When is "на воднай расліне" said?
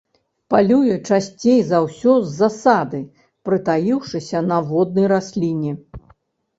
4.51-5.81